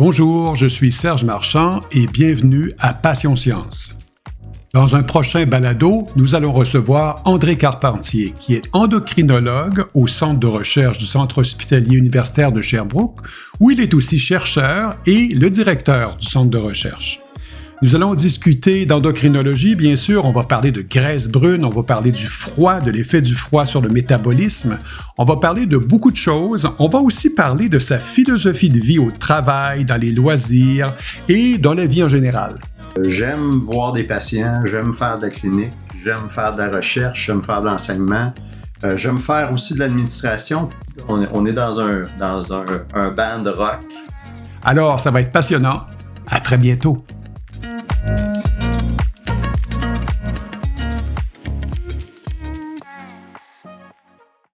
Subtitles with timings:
[0.00, 3.98] Bonjour, je suis Serge Marchand et bienvenue à Passion Science.
[4.72, 10.46] Dans un prochain balado, nous allons recevoir André Carpentier, qui est endocrinologue au Centre de
[10.46, 13.26] recherche du Centre hospitalier universitaire de Sherbrooke,
[13.58, 17.18] où il est aussi chercheur et le directeur du centre de recherche.
[17.80, 22.10] Nous allons discuter d'endocrinologie, bien sûr, on va parler de graisse brune, on va parler
[22.10, 24.80] du froid, de l'effet du froid sur le métabolisme,
[25.16, 28.80] on va parler de beaucoup de choses, on va aussi parler de sa philosophie de
[28.80, 30.92] vie au travail, dans les loisirs
[31.28, 32.56] et dans la vie en général.
[33.00, 37.44] J'aime voir des patients, j'aime faire de la clinique, j'aime faire de la recherche, j'aime
[37.44, 38.32] faire de l'enseignement,
[38.82, 40.68] euh, j'aime faire aussi de l'administration.
[41.06, 43.78] On, est dans un, dans un, un band de rock.
[44.64, 45.82] Alors, ça va être passionnant.
[46.30, 47.04] À très bientôt.